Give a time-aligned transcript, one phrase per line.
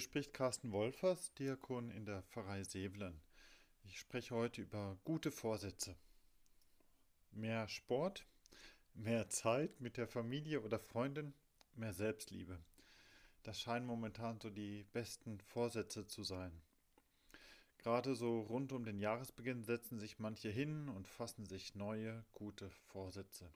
[0.00, 3.20] Hier spricht Carsten Wolfers, Diakon in der Pfarrei Sevelen.
[3.84, 5.94] Ich spreche heute über gute Vorsätze.
[7.32, 8.24] Mehr Sport,
[8.94, 11.34] mehr Zeit mit der Familie oder Freundin,
[11.74, 12.58] mehr Selbstliebe.
[13.42, 16.62] Das scheinen momentan so die besten Vorsätze zu sein.
[17.76, 22.70] Gerade so rund um den Jahresbeginn setzen sich manche hin und fassen sich neue, gute
[22.86, 23.52] Vorsätze.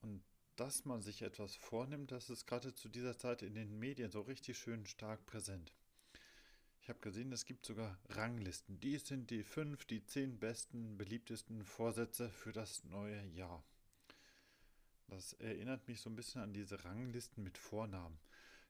[0.00, 0.22] Und
[0.58, 4.22] dass man sich etwas vornimmt, das ist gerade zu dieser Zeit in den Medien so
[4.22, 5.72] richtig schön stark präsent.
[6.80, 8.80] Ich habe gesehen, es gibt sogar Ranglisten.
[8.80, 13.62] Dies sind die fünf, die zehn besten, beliebtesten Vorsätze für das neue Jahr.
[15.06, 18.18] Das erinnert mich so ein bisschen an diese Ranglisten mit Vornamen.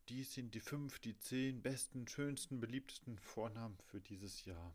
[0.09, 4.75] Dies sind die fünf, die zehn besten, schönsten, beliebtesten Vornamen für dieses Jahr.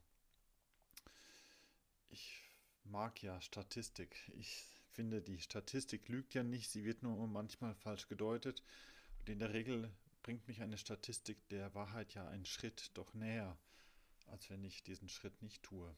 [2.10, 2.44] Ich
[2.86, 4.32] mag ja Statistik.
[4.36, 8.64] Ich finde, die Statistik lügt ja nicht, sie wird nur manchmal falsch gedeutet.
[9.20, 9.92] Und in der Regel
[10.22, 13.58] bringt mich eine Statistik der Wahrheit ja einen Schritt doch näher,
[14.28, 15.96] als wenn ich diesen Schritt nicht tue.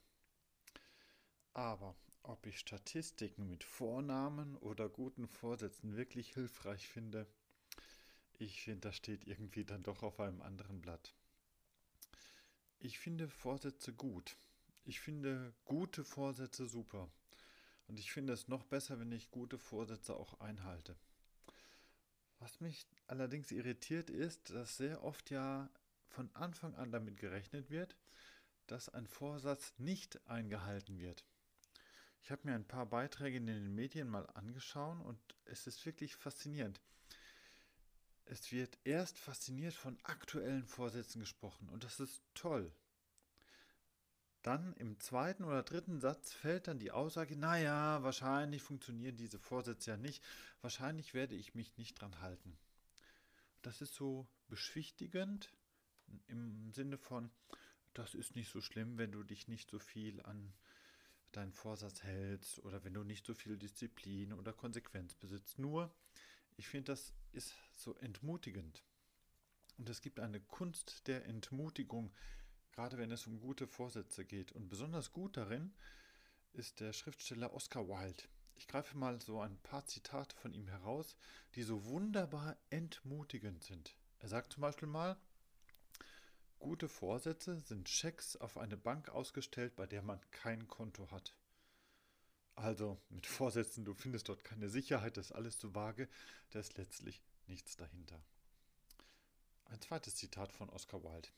[1.54, 7.28] Aber ob ich Statistiken mit Vornamen oder guten Vorsätzen wirklich hilfreich finde,
[8.38, 11.14] ich finde, das steht irgendwie dann doch auf einem anderen Blatt.
[12.80, 14.38] Ich finde Vorsätze gut.
[14.84, 17.10] Ich finde gute Vorsätze super.
[17.88, 20.96] Und ich finde es noch besser, wenn ich gute Vorsätze auch einhalte.
[22.40, 25.70] Was mich allerdings irritiert ist, dass sehr oft ja
[26.10, 27.96] von Anfang an damit gerechnet wird,
[28.68, 31.26] dass ein Vorsatz nicht eingehalten wird.
[32.22, 36.16] Ich habe mir ein paar Beiträge in den Medien mal angeschaut und es ist wirklich
[36.16, 36.82] faszinierend.
[38.26, 42.72] Es wird erst fasziniert von aktuellen Vorsätzen gesprochen und das ist toll.
[44.46, 49.90] Dann im zweiten oder dritten Satz fällt dann die Aussage, naja, wahrscheinlich funktionieren diese Vorsätze
[49.90, 50.24] ja nicht,
[50.62, 52.56] wahrscheinlich werde ich mich nicht dran halten.
[53.64, 55.52] Das ist so beschwichtigend
[56.28, 57.32] im Sinne von,
[57.96, 60.54] das ist nicht so schlimm, wenn du dich nicht so viel an
[61.32, 65.58] deinen Vorsatz hältst oder wenn du nicht so viel Disziplin oder Konsequenz besitzt.
[65.58, 65.92] Nur,
[66.56, 68.84] ich finde, das ist so entmutigend.
[69.80, 72.14] Und es gibt eine Kunst der Entmutigung,
[72.76, 74.52] gerade wenn es um gute Vorsätze geht.
[74.52, 75.74] Und besonders gut darin
[76.54, 78.24] ist der Schriftsteller Oscar Wilde.
[78.58, 81.16] Ich greife mal so ein paar Zitate von ihm heraus,
[81.56, 83.96] die so wunderbar entmutigend sind.
[84.20, 85.18] Er sagt zum Beispiel mal,
[86.60, 91.36] gute Vorsätze sind Schecks auf eine Bank ausgestellt, bei der man kein Konto hat.
[92.56, 96.08] Also mit Vorsätzen, du findest dort keine Sicherheit, das ist alles zu vage,
[96.52, 98.22] da ist letztlich nichts dahinter.
[99.66, 101.30] Ein zweites Zitat von Oscar Wilde.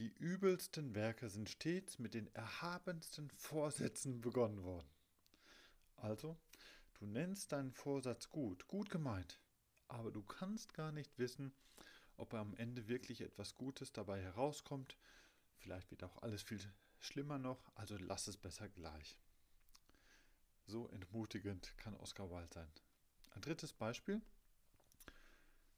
[0.00, 4.88] Die übelsten Werke sind stets mit den erhabensten Vorsätzen begonnen worden.
[5.96, 6.38] Also,
[6.94, 9.38] du nennst deinen Vorsatz gut, gut gemeint,
[9.88, 11.52] aber du kannst gar nicht wissen,
[12.16, 14.96] ob am Ende wirklich etwas Gutes dabei herauskommt.
[15.58, 16.60] Vielleicht wird auch alles viel
[16.98, 19.18] schlimmer noch, also lass es besser gleich.
[20.66, 22.72] So entmutigend kann Oscar Wilde sein.
[23.32, 24.22] Ein drittes Beispiel.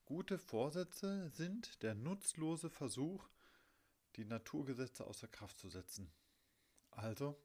[0.05, 3.29] Gute Vorsätze sind der nutzlose Versuch,
[4.17, 6.13] die Naturgesetze außer Kraft zu setzen.
[6.91, 7.41] Also,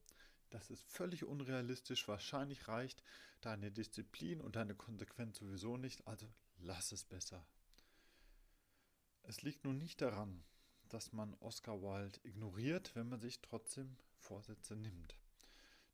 [0.50, 2.08] das ist völlig unrealistisch.
[2.08, 3.04] Wahrscheinlich reicht
[3.42, 6.28] deine Disziplin und deine Konsequenz sowieso nicht, also
[6.60, 7.46] lass es besser.
[9.24, 10.44] Es liegt nun nicht daran,
[10.90, 15.18] dass man Oscar Wilde ignoriert, wenn man sich trotzdem Vorsätze nimmt.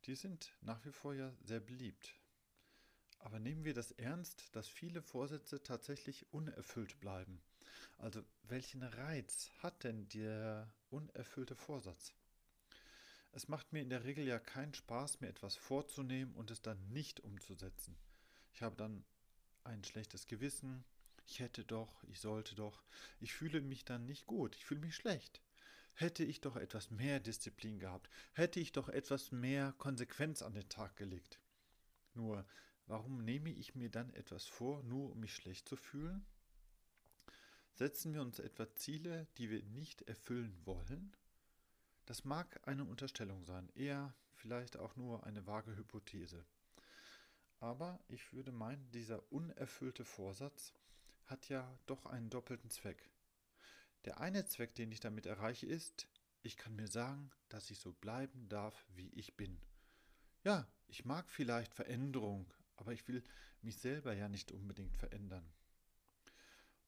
[0.05, 2.13] Die sind nach wie vor ja sehr beliebt.
[3.23, 7.41] Aber nehmen wir das ernst, dass viele Vorsätze tatsächlich unerfüllt bleiben.
[7.97, 12.13] Also welchen Reiz hat denn der unerfüllte Vorsatz?
[13.31, 16.89] Es macht mir in der Regel ja keinen Spaß, mir etwas vorzunehmen und es dann
[16.89, 17.95] nicht umzusetzen.
[18.53, 19.05] Ich habe dann
[19.63, 20.83] ein schlechtes Gewissen,
[21.25, 22.83] ich hätte doch, ich sollte doch,
[23.21, 25.41] ich fühle mich dann nicht gut, ich fühle mich schlecht.
[25.93, 30.67] Hätte ich doch etwas mehr Disziplin gehabt, hätte ich doch etwas mehr Konsequenz an den
[30.67, 31.39] Tag gelegt.
[32.15, 32.45] Nur,
[32.87, 36.25] warum nehme ich mir dann etwas vor, nur um mich schlecht zu fühlen?
[37.73, 41.15] Setzen wir uns etwa Ziele, die wir nicht erfüllen wollen?
[42.05, 46.45] Das mag eine Unterstellung sein, eher vielleicht auch nur eine vage Hypothese.
[47.59, 50.73] Aber ich würde meinen, dieser unerfüllte Vorsatz
[51.25, 53.09] hat ja doch einen doppelten Zweck.
[54.05, 56.07] Der eine Zweck, den ich damit erreiche, ist,
[56.41, 59.57] ich kann mir sagen, dass ich so bleiben darf, wie ich bin.
[60.43, 62.53] Ja, ich mag vielleicht Veränderung,
[62.83, 63.23] aber ich will
[63.61, 65.49] mich selber ja nicht unbedingt verändern.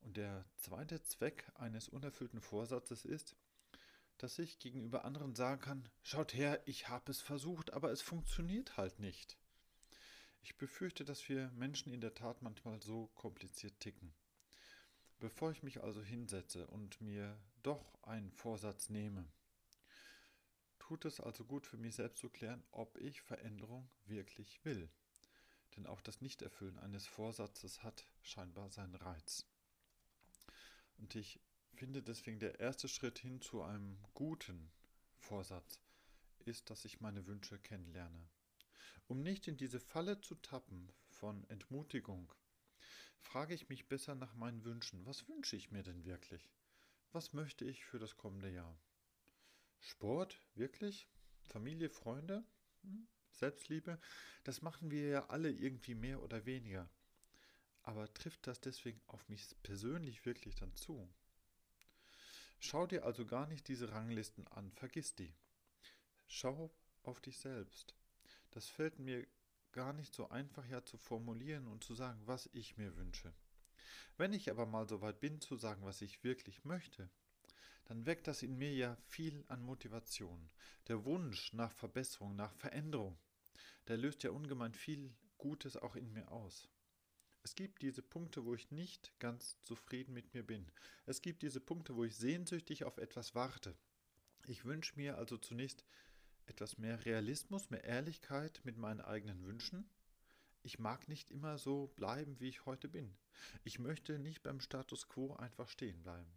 [0.01, 3.37] Und der zweite Zweck eines unerfüllten Vorsatzes ist,
[4.17, 8.75] dass ich gegenüber anderen sagen kann, schaut her, ich habe es versucht, aber es funktioniert
[8.75, 9.37] halt nicht.
[10.41, 14.13] Ich befürchte, dass wir Menschen in der Tat manchmal so kompliziert ticken.
[15.19, 19.25] Bevor ich mich also hinsetze und mir doch einen Vorsatz nehme,
[20.77, 24.89] tut es also gut für mich selbst zu klären, ob ich Veränderung wirklich will.
[25.75, 29.45] Denn auch das Nichterfüllen eines Vorsatzes hat scheinbar seinen Reiz.
[30.97, 31.39] Und ich
[31.73, 34.71] finde deswegen der erste Schritt hin zu einem guten
[35.17, 35.79] Vorsatz
[36.45, 38.29] ist, dass ich meine Wünsche kennenlerne.
[39.07, 42.33] Um nicht in diese Falle zu tappen von Entmutigung,
[43.19, 45.05] frage ich mich besser nach meinen Wünschen.
[45.05, 46.51] Was wünsche ich mir denn wirklich?
[47.11, 48.79] Was möchte ich für das kommende Jahr?
[49.79, 51.07] Sport, wirklich?
[51.41, 52.43] Familie, Freunde?
[52.81, 53.07] Hm?
[53.37, 53.99] Selbstliebe?
[54.43, 56.89] Das machen wir ja alle irgendwie mehr oder weniger.
[57.83, 61.07] Aber trifft das deswegen auf mich persönlich wirklich dann zu?
[62.59, 65.33] Schau dir also gar nicht diese Ranglisten an, vergiss die.
[66.27, 66.71] Schau
[67.03, 67.93] auf dich selbst.
[68.51, 69.27] Das fällt mir
[69.71, 73.33] gar nicht so einfach ja zu formulieren und zu sagen, was ich mir wünsche.
[74.17, 77.09] Wenn ich aber mal so weit bin zu sagen, was ich wirklich möchte,
[77.83, 80.49] dann weckt das in mir ja viel an Motivation.
[80.87, 83.17] Der Wunsch nach Verbesserung, nach Veränderung,
[83.87, 86.69] der löst ja ungemein viel Gutes auch in mir aus.
[87.43, 90.71] Es gibt diese Punkte, wo ich nicht ganz zufrieden mit mir bin.
[91.05, 93.75] Es gibt diese Punkte, wo ich sehnsüchtig auf etwas warte.
[94.47, 95.85] Ich wünsche mir also zunächst
[96.47, 99.87] etwas mehr Realismus, mehr Ehrlichkeit mit meinen eigenen Wünschen.
[100.63, 103.15] Ich mag nicht immer so bleiben, wie ich heute bin.
[103.63, 106.31] Ich möchte nicht beim Status quo einfach stehen bleiben.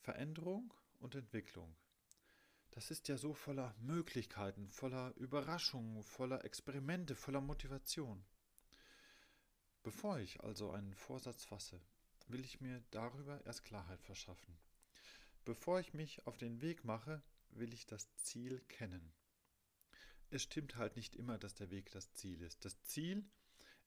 [0.00, 1.76] Veränderung und Entwicklung.
[2.74, 8.26] Das ist ja so voller Möglichkeiten, voller Überraschungen, voller Experimente, voller Motivation.
[9.84, 11.80] Bevor ich also einen Vorsatz fasse,
[12.26, 14.58] will ich mir darüber erst Klarheit verschaffen.
[15.44, 19.12] Bevor ich mich auf den Weg mache, will ich das Ziel kennen.
[20.30, 22.64] Es stimmt halt nicht immer, dass der Weg das Ziel ist.
[22.64, 23.24] Das Ziel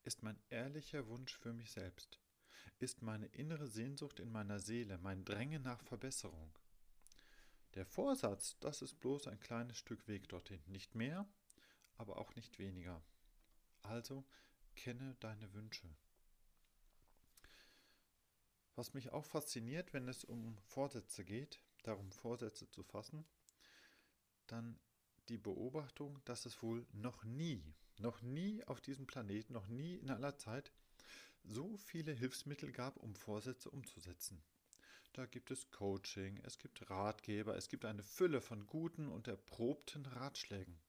[0.05, 2.21] ist mein ehrlicher Wunsch für mich selbst,
[2.79, 6.57] ist meine innere Sehnsucht in meiner Seele, mein Drängen nach Verbesserung.
[7.77, 11.27] Der Vorsatz, das ist bloß ein kleines Stück Weg dorthin, nicht mehr,
[11.93, 13.03] aber auch nicht weniger.
[13.83, 14.25] Also
[14.75, 15.87] Kenne deine Wünsche.
[18.73, 23.23] Was mich auch fasziniert, wenn es um Vorsätze geht, darum Vorsätze zu fassen,
[24.47, 24.79] dann
[25.29, 30.09] die Beobachtung, dass es wohl noch nie, noch nie auf diesem Planeten, noch nie in
[30.09, 30.71] aller Zeit
[31.43, 34.41] so viele Hilfsmittel gab, um Vorsätze umzusetzen.
[35.13, 40.05] Da gibt es Coaching, es gibt Ratgeber, es gibt eine Fülle von guten und erprobten
[40.05, 40.79] Ratschlägen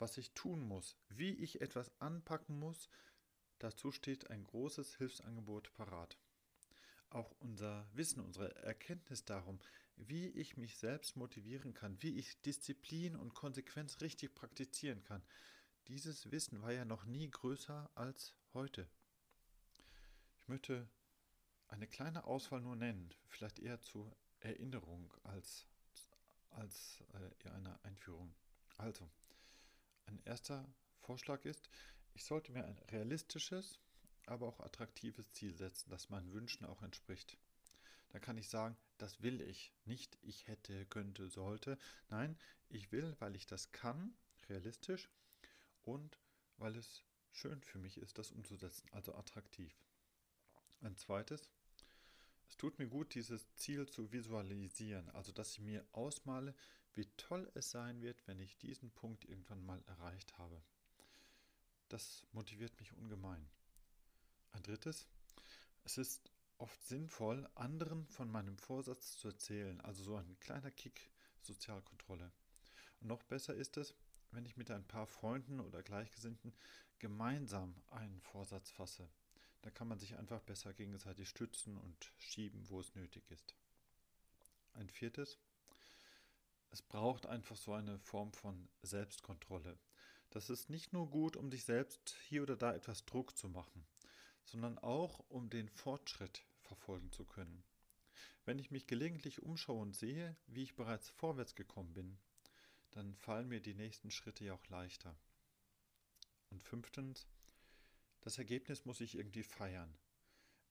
[0.00, 2.88] was ich tun muss, wie ich etwas anpacken muss,
[3.58, 6.16] dazu steht ein großes Hilfsangebot parat.
[7.10, 9.60] Auch unser Wissen, unsere Erkenntnis darum,
[9.96, 15.22] wie ich mich selbst motivieren kann, wie ich Disziplin und Konsequenz richtig praktizieren kann,
[15.88, 18.88] dieses Wissen war ja noch nie größer als heute.
[20.36, 20.88] Ich möchte
[21.70, 25.66] eine kleine Auswahl nur nennen, vielleicht eher zur Erinnerung als,
[26.50, 27.02] als
[27.44, 28.34] äh, eine Einführung.
[28.76, 29.08] Also,
[30.06, 30.66] ein erster
[31.00, 31.70] Vorschlag ist,
[32.14, 33.80] ich sollte mir ein realistisches,
[34.26, 37.38] aber auch attraktives Ziel setzen, das meinen Wünschen auch entspricht.
[38.10, 39.72] Da kann ich sagen, das will ich.
[39.84, 41.78] Nicht ich hätte, könnte, sollte.
[42.08, 42.36] Nein,
[42.68, 44.14] ich will, weil ich das kann,
[44.48, 45.08] realistisch
[45.82, 46.18] und
[46.56, 49.72] weil es schön für mich ist, das umzusetzen, also attraktiv.
[50.80, 51.50] Ein zweites,
[52.50, 56.54] es tut mir gut, dieses Ziel zu visualisieren, also dass ich mir ausmale,
[56.94, 60.60] wie toll es sein wird, wenn ich diesen Punkt irgendwann mal erreicht habe.
[61.88, 63.48] Das motiviert mich ungemein.
[64.50, 65.06] Ein drittes,
[65.84, 71.10] es ist oft sinnvoll, anderen von meinem Vorsatz zu erzählen, also so ein kleiner Kick
[71.42, 72.32] Sozialkontrolle.
[73.00, 73.94] Und noch besser ist es,
[74.32, 76.52] wenn ich mit ein paar Freunden oder Gleichgesinnten
[76.98, 79.08] gemeinsam einen Vorsatz fasse.
[79.62, 83.54] Da kann man sich einfach besser gegenseitig stützen und schieben, wo es nötig ist.
[84.74, 85.38] Ein viertes,
[86.70, 89.78] es braucht einfach so eine Form von Selbstkontrolle.
[90.30, 93.84] Das ist nicht nur gut, um sich selbst hier oder da etwas Druck zu machen,
[94.44, 97.64] sondern auch, um den Fortschritt verfolgen zu können.
[98.44, 102.18] Wenn ich mich gelegentlich umschaue und sehe, wie ich bereits vorwärts gekommen bin,
[102.92, 105.16] dann fallen mir die nächsten Schritte ja auch leichter.
[106.50, 107.26] Und fünftens,
[108.20, 109.96] das Ergebnis muss ich irgendwie feiern.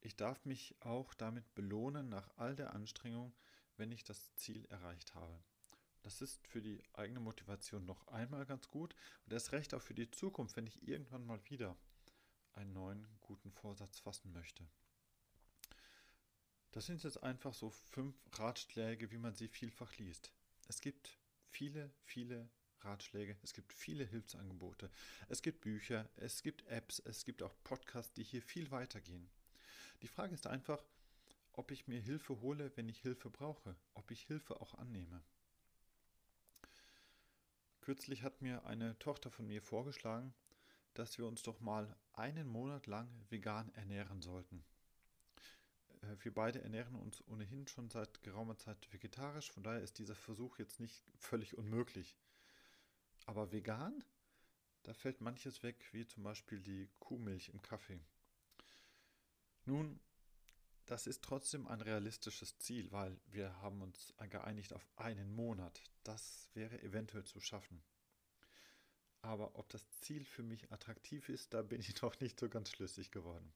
[0.02, 3.34] Ich darf mich auch damit belohnen nach all der Anstrengung,
[3.78, 5.44] wenn ich das Ziel erreicht habe.
[6.02, 9.94] Das ist für die eigene Motivation noch einmal ganz gut und erst recht auch für
[9.94, 11.76] die Zukunft, wenn ich irgendwann mal wieder
[12.54, 14.66] einen neuen guten Vorsatz fassen möchte.
[16.72, 20.32] Das sind jetzt einfach so fünf Ratschläge, wie man sie vielfach liest.
[20.68, 21.18] Es gibt
[21.50, 22.50] viele, viele
[22.84, 24.90] Ratschläge, es gibt viele Hilfsangebote,
[25.28, 29.30] es gibt Bücher, es gibt Apps, es gibt auch Podcasts, die hier viel weitergehen.
[30.02, 30.84] Die Frage ist einfach,
[31.54, 35.22] ob ich mir Hilfe hole, wenn ich Hilfe brauche, ob ich Hilfe auch annehme.
[37.82, 40.34] Kürzlich hat mir eine Tochter von mir vorgeschlagen,
[40.94, 44.64] dass wir uns doch mal einen Monat lang vegan ernähren sollten.
[46.02, 50.16] Äh, wir beide ernähren uns ohnehin schon seit geraumer Zeit vegetarisch, von daher ist dieser
[50.16, 52.18] Versuch jetzt nicht völlig unmöglich.
[53.30, 54.04] Aber vegan?
[54.82, 58.02] Da fällt manches weg, wie zum Beispiel die Kuhmilch im Kaffee.
[59.66, 60.00] Nun,
[60.88, 65.84] das ist trotzdem ein realistisches Ziel, weil wir haben uns geeinigt auf einen Monat.
[66.04, 67.84] Das wäre eventuell zu schaffen.
[69.22, 72.72] Aber ob das Ziel für mich attraktiv ist, da bin ich noch nicht so ganz
[72.72, 73.54] schlüssig geworden.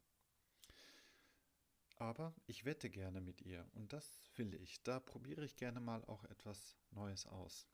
[1.95, 4.83] Aber ich wette gerne mit ihr und das will ich.
[4.83, 7.72] Da probiere ich gerne mal auch etwas Neues aus.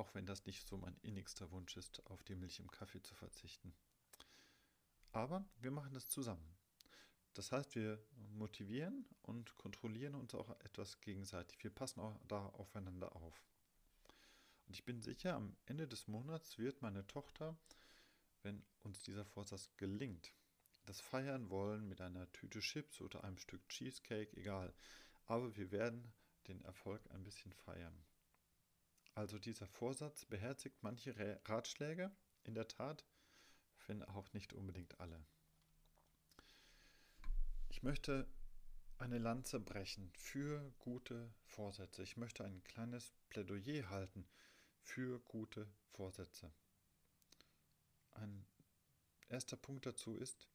[0.00, 3.14] Auch wenn das nicht so mein innigster Wunsch ist, auf die Milch im Kaffee zu
[3.14, 3.74] verzichten.
[5.12, 6.56] Aber wir machen das zusammen.
[7.34, 8.02] Das heißt, wir
[8.32, 11.62] motivieren und kontrollieren uns auch etwas gegenseitig.
[11.62, 13.44] Wir passen auch da aufeinander auf.
[14.66, 17.58] Und ich bin sicher, am Ende des Monats wird meine Tochter,
[18.42, 20.32] wenn uns dieser Vorsatz gelingt,
[20.86, 24.72] das feiern wollen mit einer Tüte Chips oder einem Stück Cheesecake, egal.
[25.26, 26.10] Aber wir werden
[26.48, 28.02] den Erfolg ein bisschen feiern.
[29.14, 31.14] Also dieser Vorsatz beherzigt manche
[31.44, 32.10] Ratschläge,
[32.44, 33.04] in der Tat,
[33.86, 35.24] wenn auch nicht unbedingt alle.
[37.68, 38.26] Ich möchte
[38.98, 42.02] eine Lanze brechen für gute Vorsätze.
[42.02, 44.28] Ich möchte ein kleines Plädoyer halten
[44.82, 46.52] für gute Vorsätze.
[48.12, 48.46] Ein
[49.28, 50.48] erster Punkt dazu ist,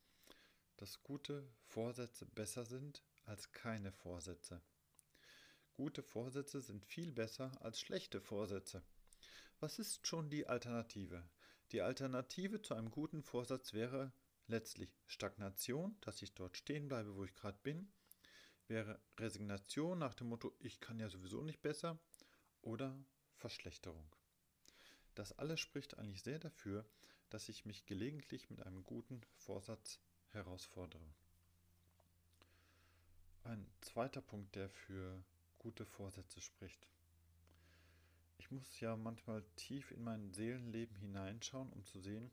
[0.78, 4.62] dass gute Vorsätze besser sind als keine Vorsätze.
[5.76, 8.82] Gute Vorsätze sind viel besser als schlechte Vorsätze.
[9.60, 11.22] Was ist schon die Alternative?
[11.74, 14.14] Die Alternative zu einem guten Vorsatz wäre
[14.48, 17.92] letztlich Stagnation, dass ich dort stehen bleibe, wo ich gerade bin,
[18.68, 22.00] wäre Resignation nach dem Motto, ich kann ja sowieso nicht besser,
[22.62, 22.98] oder
[23.36, 24.10] Verschlechterung.
[25.14, 26.86] Das alles spricht eigentlich sehr dafür,
[27.30, 31.14] dass ich mich gelegentlich mit einem guten Vorsatz herausfordere.
[33.44, 35.24] Ein zweiter Punkt, der für
[35.66, 36.88] gute Vorsätze spricht.
[38.38, 42.30] Ich muss ja manchmal tief in mein Seelenleben hineinschauen, um zu sehen,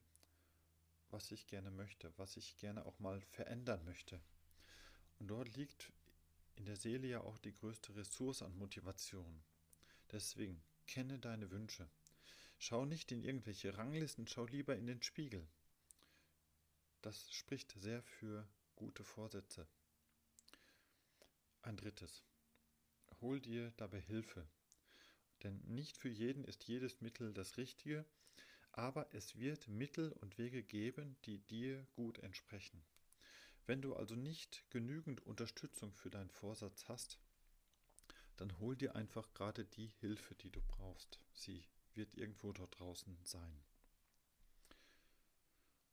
[1.08, 4.20] was ich gerne möchte, was ich gerne auch mal verändern möchte.
[5.18, 5.94] Und dort liegt
[6.56, 9.42] in der Seele ja auch die größte Ressource an Motivation.
[10.10, 11.88] Deswegen kenne deine Wünsche.
[12.58, 15.48] Schau nicht in irgendwelche Ranglisten, schau lieber in den Spiegel.
[17.00, 18.46] Das spricht sehr für
[18.76, 19.66] gute Vorsätze.
[21.62, 22.22] Ein drittes.
[23.22, 24.46] Hol dir dabei Hilfe.
[25.42, 28.04] Denn nicht für jeden ist jedes Mittel das Richtige,
[28.72, 32.84] aber es wird Mittel und Wege geben, die dir gut entsprechen.
[33.66, 37.18] Wenn du also nicht genügend Unterstützung für deinen Vorsatz hast,
[38.36, 41.20] dann hol dir einfach gerade die Hilfe, die du brauchst.
[41.32, 41.64] Sie
[41.94, 43.62] wird irgendwo dort draußen sein.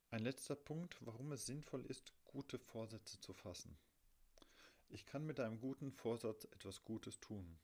[0.09, 3.77] Ein letzter Punkt, warum es sinnvoll ist, gute Vorsätze zu fassen.
[4.91, 7.60] Ich kann mit einem guten Vorsatz etwas Gutes tun.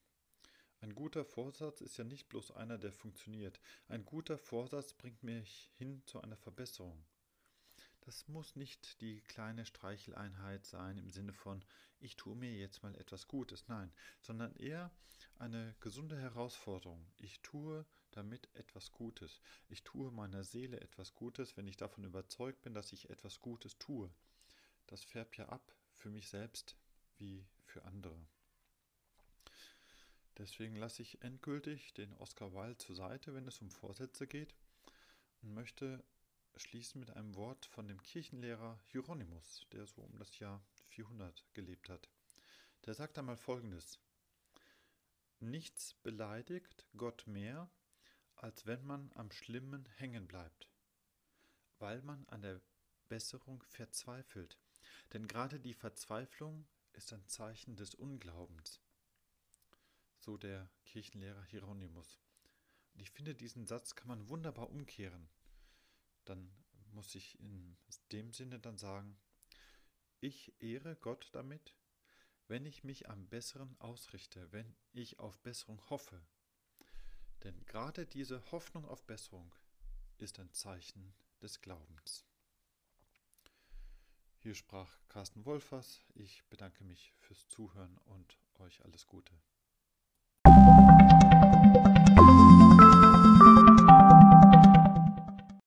[0.79, 3.59] Ein guter Vorsatz ist ja nicht bloß einer, der funktioniert.
[3.87, 7.03] Ein guter Vorsatz bringt mich hin zu einer Verbesserung.
[8.01, 11.65] Das muss nicht die kleine Streicheleinheit sein im Sinne von,
[11.99, 13.91] ich tue mir jetzt mal etwas Gutes, nein,
[14.21, 14.91] sondern eher
[15.39, 17.03] eine gesunde Herausforderung.
[17.17, 19.41] Ich tue damit etwas Gutes.
[19.67, 23.79] Ich tue meiner Seele etwas Gutes, wenn ich davon überzeugt bin, dass ich etwas Gutes
[23.79, 24.11] tue.
[24.85, 26.77] Das färbt ja ab für mich selbst
[27.17, 28.19] wie für andere.
[30.37, 34.53] Deswegen lasse ich endgültig den Oscar Wilde zur Seite, wenn es um Vorsätze geht
[35.41, 36.03] und möchte
[36.57, 41.89] schließen mit einem Wort von dem Kirchenlehrer Hieronymus, der so um das Jahr 400 gelebt
[41.89, 42.09] hat.
[42.85, 43.99] Der sagt einmal Folgendes.
[45.39, 47.69] Nichts beleidigt Gott mehr,
[48.35, 50.69] als wenn man am Schlimmen hängen bleibt,
[51.79, 52.61] weil man an der
[53.09, 54.57] Besserung verzweifelt.
[55.13, 56.65] Denn gerade die Verzweiflung
[56.95, 58.81] ist ein Zeichen des Unglaubens.
[60.19, 62.19] So der Kirchenlehrer Hieronymus.
[62.93, 65.29] Und ich finde, diesen Satz kann man wunderbar umkehren.
[66.25, 66.49] Dann
[66.91, 67.77] muss ich in
[68.11, 69.17] dem Sinne dann sagen,
[70.21, 71.75] ich ehre Gott damit,
[72.47, 76.25] wenn ich mich am Besseren ausrichte, wenn ich auf Besserung hoffe,
[77.43, 79.53] denn gerade diese Hoffnung auf Besserung
[80.17, 82.25] ist ein Zeichen des Glaubens.
[84.45, 86.01] Hier sprach Carsten Wolfers.
[86.13, 89.33] Ich bedanke mich fürs Zuhören und euch alles Gute.